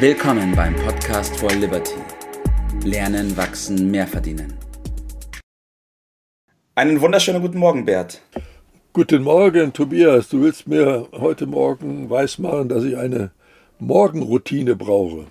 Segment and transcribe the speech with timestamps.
[0.00, 1.96] Willkommen beim Podcast for Liberty.
[2.84, 4.56] Lernen, wachsen, mehr verdienen.
[6.76, 8.22] Einen wunderschönen guten Morgen, Bert.
[8.92, 10.28] Guten Morgen, Tobias.
[10.28, 13.32] Du willst mir heute Morgen weismachen, dass ich eine
[13.80, 15.26] Morgenroutine brauche.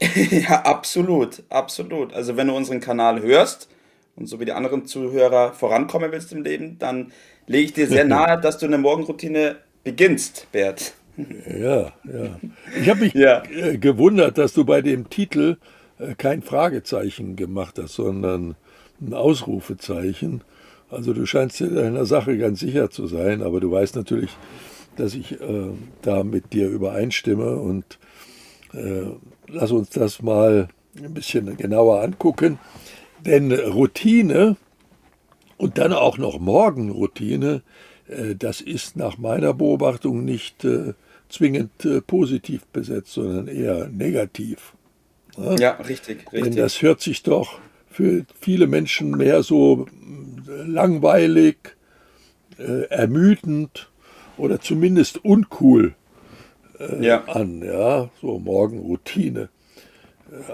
[0.30, 2.14] ja, absolut, absolut.
[2.14, 3.68] Also wenn du unseren Kanal hörst
[4.16, 7.12] und so wie die anderen Zuhörer vorankommen willst im Leben, dann
[7.46, 10.94] lege ich dir sehr nahe, dass du eine Morgenroutine beginnst, Bert.
[11.16, 12.40] Ja, ja.
[12.80, 13.42] Ich habe mich ja.
[13.44, 15.56] Äh, gewundert, dass du bei dem Titel
[15.98, 18.56] äh, kein Fragezeichen gemacht hast, sondern
[19.00, 20.42] ein Ausrufezeichen.
[20.90, 24.30] Also du scheinst dir deiner Sache ganz sicher zu sein, aber du weißt natürlich,
[24.96, 25.70] dass ich äh,
[26.02, 27.98] da mit dir übereinstimme und
[28.74, 29.06] äh,
[29.48, 32.58] lass uns das mal ein bisschen genauer angucken.
[33.24, 34.56] Denn Routine
[35.56, 37.62] und dann auch noch Morgenroutine,
[38.36, 40.94] das ist nach meiner Beobachtung nicht äh,
[41.28, 44.74] zwingend äh, positiv besetzt, sondern eher negativ.
[45.58, 46.42] Ja, richtig, richtig.
[46.42, 47.58] Denn das hört sich doch
[47.90, 49.86] für viele Menschen mehr so
[50.46, 51.56] langweilig,
[52.58, 53.90] äh, ermüdend
[54.36, 55.94] oder zumindest uncool
[56.78, 57.24] äh, ja.
[57.24, 57.62] an.
[57.62, 59.48] Ja, so Morgenroutine.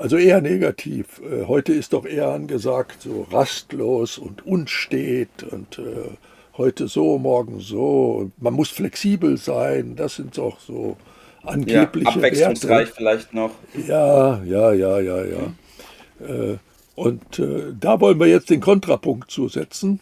[0.00, 1.20] Also eher negativ.
[1.20, 6.10] Äh, heute ist doch eher angesagt, so rastlos und unstet und äh,
[6.58, 8.30] heute so, morgen so.
[8.38, 9.96] Man muss flexibel sein.
[9.96, 10.96] Das sind doch so
[11.42, 12.92] angebliche ja, abwechslungsreich Werte.
[12.94, 13.52] vielleicht noch.
[13.86, 16.26] Ja, ja, ja, ja, ja.
[16.26, 16.58] Äh,
[16.94, 20.00] und äh, da wollen wir jetzt den Kontrapunkt zusetzen.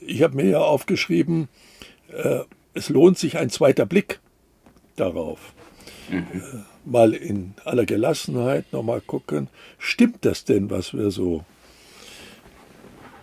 [0.00, 1.48] Ich habe mir ja aufgeschrieben,
[2.12, 2.40] äh,
[2.74, 4.20] es lohnt sich ein zweiter Blick
[4.96, 5.38] darauf.
[6.10, 6.18] Mhm.
[6.18, 6.40] Äh,
[6.84, 9.48] mal in aller Gelassenheit nochmal gucken,
[9.78, 11.44] stimmt das denn, was wir so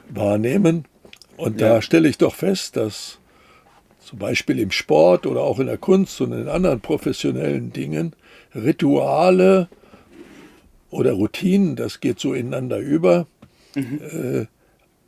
[0.10, 0.86] wahrnehmen?
[1.38, 1.70] Und ja.
[1.70, 3.20] da stelle ich doch fest, dass
[4.00, 8.14] zum Beispiel im Sport oder auch in der Kunst und in anderen professionellen Dingen
[8.54, 9.70] Rituale
[10.90, 13.26] oder Routinen, das geht so ineinander über,
[13.76, 14.00] mhm.
[14.02, 14.46] äh,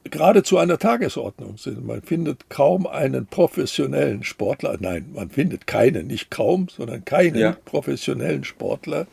[0.09, 1.85] gerade zu einer Tagesordnung sind.
[1.85, 7.57] Man findet kaum einen professionellen Sportler, nein, man findet keinen, nicht kaum, sondern keinen ja.
[7.65, 9.07] professionellen Sportler,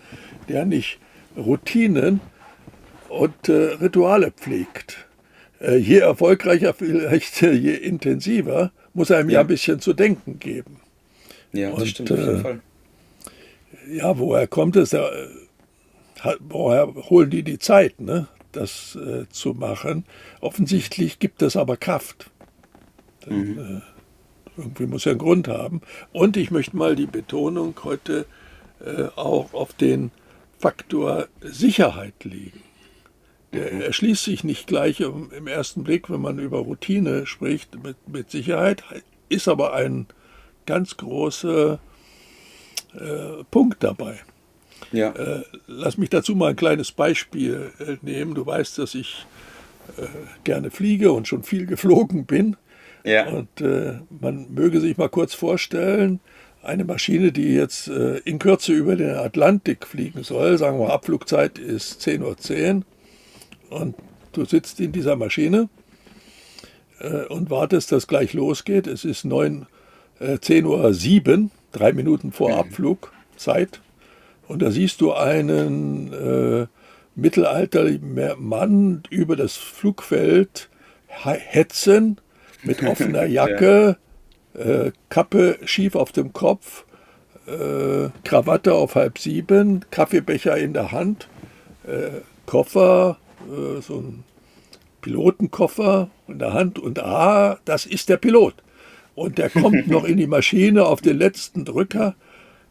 [0.48, 0.98] der nicht
[1.36, 2.20] Routinen
[3.08, 5.08] und äh, Rituale pflegt.
[5.62, 10.80] Äh, je erfolgreicher, vielleicht je intensiver, muss einem ja, ja ein bisschen zu denken geben.
[11.52, 12.60] Ja, das und, stimmt auf jeden äh, Fall.
[13.88, 14.90] Ja, woher kommt es?
[14.90, 15.08] Da,
[16.40, 20.04] woher holen die die Zeit, ne, das äh, zu machen?
[20.40, 22.30] Offensichtlich gibt es aber Kraft.
[23.24, 23.58] Denn, mhm.
[23.58, 23.80] äh,
[24.56, 25.80] irgendwie muss ja einen Grund haben.
[26.12, 28.26] Und ich möchte mal die Betonung heute
[28.84, 30.10] äh, auch auf den
[30.58, 32.61] Faktor Sicherheit legen.
[33.52, 33.80] Mhm.
[33.82, 38.82] erschließt sich nicht gleich im, ersten Blick, wenn man über Routine spricht, mit, mit Sicherheit,
[39.28, 40.06] ist aber ein
[40.66, 41.78] ganz großer
[42.94, 44.20] äh, Punkt dabei.
[44.90, 45.10] Ja.
[45.10, 48.34] Äh, lass mich dazu mal ein kleines Beispiel äh, nehmen.
[48.34, 49.26] Du weißt, dass ich
[49.96, 50.06] äh,
[50.44, 52.56] gerne fliege und schon viel geflogen bin.
[53.04, 53.28] Ja.
[53.28, 56.20] Und äh, man möge sich mal kurz vorstellen,
[56.62, 61.58] eine Maschine, die jetzt äh, in Kürze über den Atlantik fliegen soll, sagen wir, Abflugzeit
[61.58, 62.84] ist 10.10 Uhr 10,
[63.72, 63.94] und
[64.32, 65.68] du sitzt in dieser Maschine
[67.00, 68.86] äh, und wartest, dass gleich losgeht.
[68.86, 69.66] Es ist 9,
[70.20, 72.56] 10.07 Uhr, drei Minuten vor.
[72.56, 73.80] Abflugzeit.
[74.46, 76.66] Und da siehst du einen äh,
[77.14, 80.68] mittelalterlichen Mann über das Flugfeld
[81.08, 82.20] hetzen
[82.62, 83.96] mit offener Jacke,
[84.54, 84.60] ja.
[84.60, 86.84] äh, Kappe schief auf dem Kopf,
[87.46, 91.28] äh, Krawatte auf halb sieben, Kaffeebecher in der Hand,
[91.86, 93.18] äh, Koffer,
[93.50, 94.24] äh, so ein
[95.00, 98.54] Pilotenkoffer in der Hand und ah, das ist der Pilot.
[99.14, 102.14] Und der kommt noch in die Maschine auf den letzten Drücker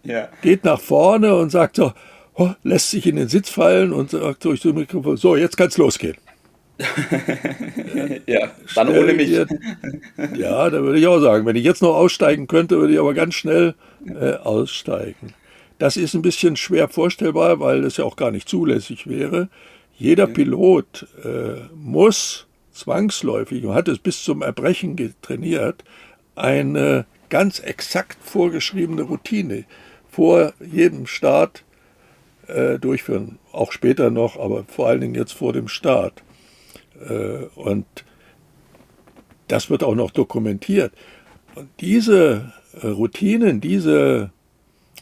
[0.04, 0.30] ja.
[0.42, 1.94] geht nach vorne und sagt so,
[2.36, 5.68] oh, lässt sich in den Sitz fallen und sagt durch das Mikrofon, so, jetzt kann
[5.68, 6.18] es losgehen.
[8.26, 9.30] ja, dann ohne mich.
[9.30, 9.46] Dir,
[10.36, 13.14] ja, da würde ich auch sagen, wenn ich jetzt noch aussteigen könnte, würde ich aber
[13.14, 13.76] ganz schnell
[14.08, 15.34] äh, aussteigen.
[15.78, 19.50] Das ist ein bisschen schwer vorstellbar, weil das ja auch gar nicht zulässig wäre.
[20.02, 20.26] Jeder.
[20.26, 25.84] Pilot äh, muss zwangsläufig und hat es bis zum Erbrechen getrainiert,
[26.36, 29.66] eine ganz exakt vorgeschriebene Routine
[30.10, 31.64] vor jedem Start
[32.48, 33.38] äh, durchführen.
[33.52, 36.24] Auch später noch, aber vor allen Dingen jetzt vor dem Start.
[37.08, 37.86] Äh, und
[39.48, 40.94] das wird auch noch dokumentiert.
[41.54, 42.52] Und diese
[42.82, 44.32] äh, Routinen, diese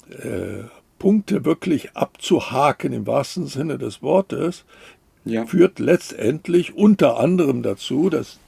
[0.10, 0.64] äh,
[1.00, 4.66] Punkte wirklich abzuhaken im wahrsten Sinne des Wortes,
[5.26, 5.46] ja.
[5.46, 8.40] führt letztendlich unter anderem dazu, dass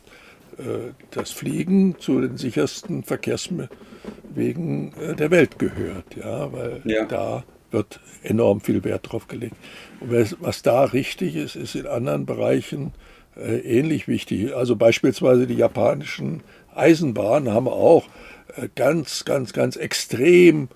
[0.58, 7.06] äh, das Fliegen zu den sichersten Verkehrswegen äh, der Welt gehört, ja, weil ja.
[7.06, 9.56] da wird enorm viel Wert drauf gelegt.
[10.02, 10.12] Und
[10.42, 12.94] was da richtig ist, ist in anderen Bereichen
[13.38, 14.54] äh, ähnlich wichtig.
[14.54, 16.44] Also beispielsweise die japanischen
[16.76, 18.08] Eisenbahnen haben auch
[18.58, 20.68] äh, ganz, ganz, ganz extrem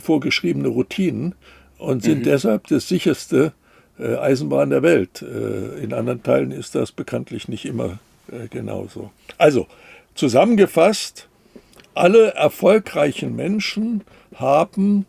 [0.00, 1.34] vorgeschriebene Routinen
[1.78, 2.24] und sind mhm.
[2.24, 3.52] deshalb das sicherste
[3.98, 5.22] äh, Eisenbahn der Welt.
[5.22, 7.98] Äh, in anderen Teilen ist das bekanntlich nicht immer
[8.30, 9.10] äh, genauso.
[9.38, 9.66] Also
[10.14, 11.28] zusammengefasst,
[11.94, 14.02] alle erfolgreichen Menschen
[14.34, 15.06] haben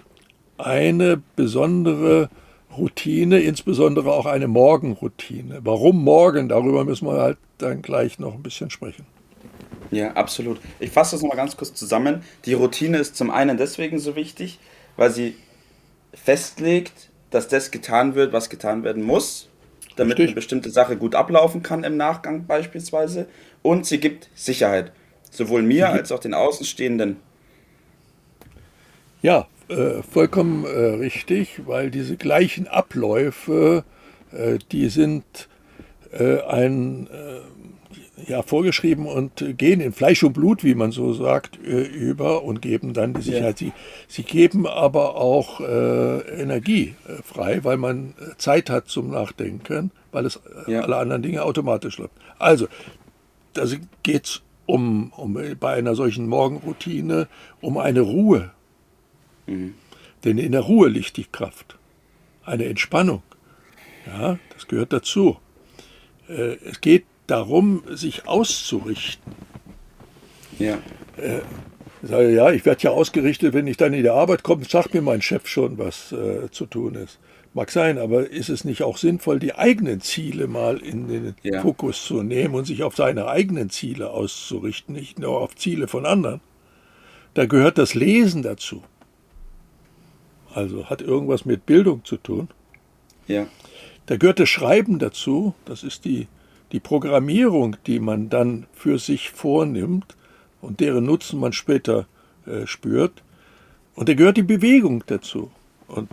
[0.57, 2.29] eine besondere
[2.75, 5.59] Routine, insbesondere auch eine Morgenroutine.
[5.63, 6.49] Warum morgen?
[6.49, 9.05] Darüber müssen wir halt dann gleich noch ein bisschen sprechen.
[9.91, 10.59] Ja, absolut.
[10.79, 12.23] Ich fasse das nochmal ganz kurz zusammen.
[12.45, 14.59] Die Routine ist zum einen deswegen so wichtig,
[14.97, 15.35] weil sie
[16.13, 19.49] festlegt, dass das getan wird, was getan werden muss,
[19.95, 20.27] damit Richtig.
[20.27, 23.27] eine bestimmte Sache gut ablaufen kann im Nachgang beispielsweise.
[23.61, 24.91] Und sie gibt Sicherheit,
[25.31, 25.93] sowohl mir mhm.
[25.93, 27.17] als auch den Außenstehenden.
[29.21, 33.83] Ja, äh, vollkommen äh, richtig, weil diese gleichen Abläufe,
[34.31, 35.49] äh, die sind
[36.11, 37.41] äh, ein äh,
[38.27, 42.61] ja, vorgeschrieben und gehen in Fleisch und Blut, wie man so sagt, äh, über und
[42.61, 43.61] geben dann die Sicherheit.
[43.61, 43.67] Ja.
[43.67, 43.73] Sie,
[44.07, 49.91] sie geben aber auch äh, Energie äh, frei, weil man äh, Zeit hat zum Nachdenken,
[50.11, 50.81] weil es ja.
[50.81, 52.13] alle anderen Dinge automatisch läuft.
[52.37, 52.67] Also,
[53.53, 53.65] da
[54.03, 57.27] geht es um, um, bei einer solchen Morgenroutine
[57.61, 58.51] um eine Ruhe.
[59.47, 59.75] Mhm.
[60.23, 61.77] Denn in der Ruhe liegt die Kraft.
[62.43, 63.23] Eine Entspannung.
[64.05, 65.37] Ja, das gehört dazu.
[66.27, 69.33] Es geht darum, sich auszurichten.
[70.57, 70.79] Ja.
[71.17, 71.41] Äh,
[72.01, 75.01] sage, ja, ich werde ja ausgerichtet, wenn ich dann in die Arbeit komme, sagt mir
[75.01, 77.19] mein Chef schon, was äh, zu tun ist.
[77.53, 81.61] Mag sein, aber ist es nicht auch sinnvoll, die eigenen Ziele mal in den ja.
[81.61, 86.05] Fokus zu nehmen und sich auf seine eigenen Ziele auszurichten, nicht nur auf Ziele von
[86.05, 86.41] anderen?
[87.33, 88.83] Da gehört das Lesen dazu.
[90.53, 92.49] Also hat irgendwas mit Bildung zu tun.
[93.27, 93.47] Ja.
[94.05, 95.53] Da gehört das Schreiben dazu.
[95.65, 96.27] Das ist die
[96.71, 100.15] die Programmierung, die man dann für sich vornimmt
[100.61, 102.07] und deren Nutzen man später
[102.45, 103.23] äh, spürt.
[103.95, 105.51] Und da gehört die Bewegung dazu.
[105.87, 106.09] Und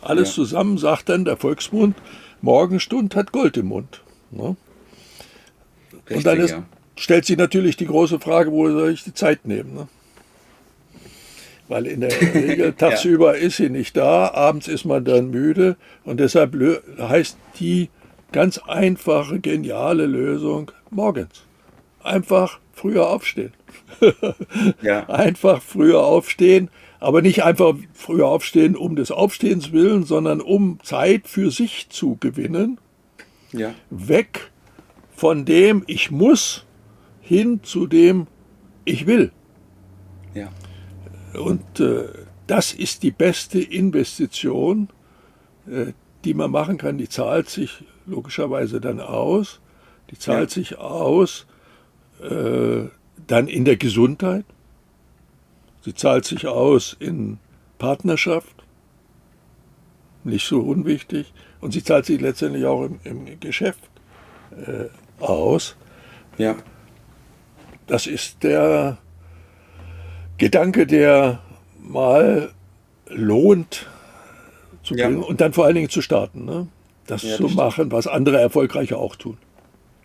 [0.00, 0.34] alles ja.
[0.34, 1.96] zusammen sagt dann der Volksmund,
[2.40, 4.02] Morgenstund hat Gold im Mund.
[4.30, 4.56] Ne?
[5.92, 6.62] Richtig, und dann ist, ja.
[6.96, 9.74] stellt sich natürlich die große Frage, wo soll ich die Zeit nehmen?
[9.74, 9.88] Ne?
[11.68, 13.42] Weil in der Regel tagsüber ja.
[13.44, 16.56] ist sie nicht da, abends ist man dann müde und deshalb
[16.98, 17.90] heißt die
[18.32, 21.44] Ganz einfache, geniale Lösung morgens.
[22.02, 23.52] Einfach früher aufstehen.
[24.82, 25.08] ja.
[25.08, 26.70] Einfach früher aufstehen,
[27.00, 32.16] aber nicht einfach früher aufstehen um des Aufstehens willen, sondern um Zeit für sich zu
[32.20, 32.78] gewinnen.
[33.52, 33.74] Ja.
[33.90, 34.50] Weg
[35.16, 36.64] von dem ich muss
[37.20, 38.26] hin zu dem
[38.84, 39.32] ich will.
[40.34, 40.50] Ja.
[41.34, 42.04] Und äh,
[42.46, 44.88] das ist die beste Investition,
[45.68, 45.92] äh,
[46.24, 46.98] die man machen kann.
[46.98, 49.60] Die zahlt sich logischerweise dann aus.
[50.10, 50.54] Die zahlt ja.
[50.54, 51.46] sich aus
[52.22, 52.88] äh,
[53.26, 54.44] dann in der Gesundheit.
[55.82, 57.38] Sie zahlt sich aus in
[57.78, 58.54] Partnerschaft.
[60.24, 61.32] Nicht so unwichtig.
[61.60, 63.88] Und sie zahlt sich letztendlich auch im, im Geschäft
[64.52, 64.86] äh,
[65.22, 65.76] aus.
[66.36, 66.56] Ja.
[67.86, 68.98] Das ist der
[70.36, 71.40] Gedanke, der
[71.80, 72.52] mal
[73.08, 73.86] lohnt
[74.82, 75.26] zu bringen ja.
[75.26, 76.44] und dann vor allen Dingen zu starten.
[76.44, 76.68] Ne?
[77.10, 79.38] Das ja, zu machen, was andere Erfolgreiche auch tun.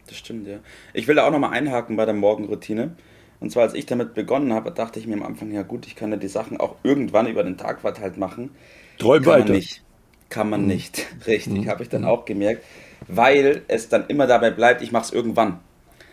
[0.07, 0.57] Das stimmt, ja.
[0.93, 2.95] Ich will da auch nochmal einhaken bei der Morgenroutine.
[3.39, 5.95] Und zwar, als ich damit begonnen habe, dachte ich mir am Anfang, ja gut, ich
[5.95, 8.51] kann ja die Sachen auch irgendwann über den Tag verteilt machen.
[8.99, 9.45] Träum kann weiter.
[9.45, 9.83] Man nicht.
[10.29, 10.67] Kann man mhm.
[10.67, 11.07] nicht.
[11.27, 11.69] Richtig, mhm.
[11.69, 12.63] habe ich dann auch gemerkt.
[13.07, 15.59] Weil es dann immer dabei bleibt, ich mache es irgendwann.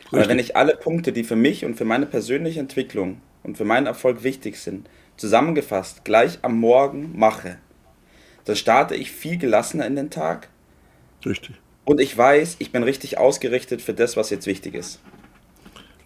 [0.05, 0.19] Richtig.
[0.19, 3.65] Aber wenn ich alle Punkte, die für mich und für meine persönliche Entwicklung und für
[3.65, 7.59] meinen Erfolg wichtig sind, zusammengefasst gleich am Morgen mache,
[8.45, 10.49] dann starte ich viel gelassener in den Tag
[11.25, 11.57] Richtig.
[11.85, 15.01] Und ich weiß, ich bin richtig ausgerichtet für das, was jetzt wichtig ist.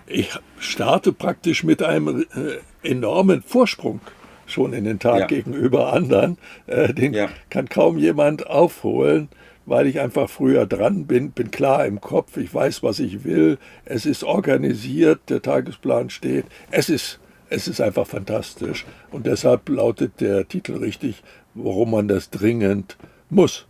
[0.07, 4.01] Ich starte praktisch mit einem äh, enormen Vorsprung
[4.47, 5.27] schon in den Tag ja.
[5.27, 6.39] gegenüber anderen.
[6.67, 7.31] Äh, den ja.
[7.49, 9.29] kann kaum jemand aufholen,
[9.67, 13.59] weil ich einfach früher dran bin, bin klar im Kopf, ich weiß, was ich will,
[13.87, 17.19] es ist organisiert, der Tagesplan steht, es ist,
[17.49, 18.85] es ist einfach fantastisch.
[19.11, 21.23] Und deshalb lautet der Titel richtig,
[21.55, 22.99] warum man das dringend
[23.31, 23.67] muss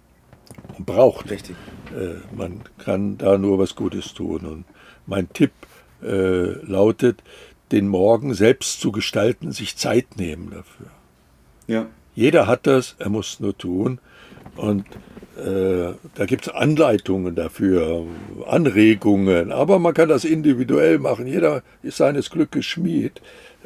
[0.84, 1.30] braucht.
[1.30, 1.56] Richtig.
[1.94, 4.46] Äh, man kann da nur was Gutes tun.
[4.46, 4.64] Und
[5.06, 5.52] mein Tipp
[6.02, 7.22] äh, lautet,
[7.72, 10.86] den Morgen selbst zu gestalten, sich Zeit nehmen dafür.
[11.66, 11.86] Ja.
[12.14, 13.98] Jeder hat das, er muss nur tun.
[14.56, 14.84] Und
[15.36, 18.04] äh, da gibt es Anleitungen dafür,
[18.46, 21.26] Anregungen, aber man kann das individuell machen.
[21.26, 23.20] Jeder ist seines Glückes Schmied,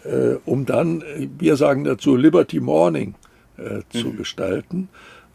[0.04, 1.04] äh, um dann,
[1.38, 3.14] wir sagen dazu Liberty Morning,
[3.58, 4.16] äh, zu mhm.
[4.16, 4.88] gestalten.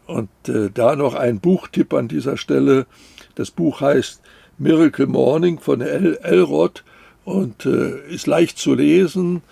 [0.06, 2.86] Und äh, da noch ein Buchtipp an dieser Stelle.
[3.34, 4.20] Das Buch heißt
[4.58, 6.84] Miracle Morning von El Elrod
[7.24, 9.42] und äh, ist leicht zu lesen.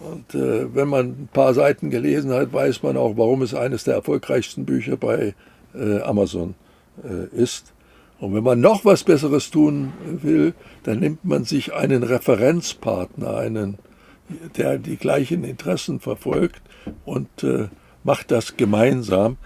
[0.00, 3.84] Und äh, wenn man ein paar Seiten gelesen hat, weiß man auch, warum es eines
[3.84, 5.34] der erfolgreichsten Bücher bei
[5.74, 6.54] äh, Amazon
[7.02, 7.72] äh, ist.
[8.20, 13.78] Und wenn man noch was Besseres tun will, dann nimmt man sich einen Referenzpartner, einen,
[14.56, 16.62] der die gleichen Interessen verfolgt
[17.04, 17.68] und äh,
[18.08, 19.36] macht das gemeinsam.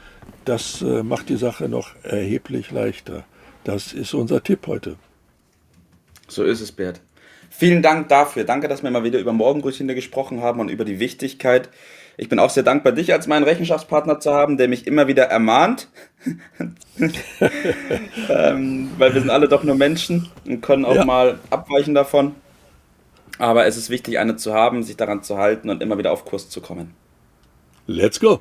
[0.45, 3.25] Das äh, macht die Sache noch erheblich leichter.
[3.65, 4.95] Das ist unser Tipp heute.
[6.29, 7.01] So ist es, Bert.
[7.51, 8.45] Vielen Dank dafür.
[8.45, 11.71] Danke, dass wir mal wieder über Morgenroutine gesprochen haben und über die Wichtigkeit.
[12.17, 15.25] Ich bin auch sehr dankbar, dich als meinen Rechenschaftspartner zu haben, der mich immer wieder
[15.25, 15.89] ermahnt.
[18.29, 21.05] ähm, weil wir sind alle doch nur Menschen und können auch ja.
[21.05, 22.37] mal abweichen davon.
[23.39, 26.25] Aber es ist wichtig, eine zu haben, sich daran zu halten und immer wieder auf
[26.25, 26.95] Kurs zu kommen.
[27.87, 28.41] Let's go.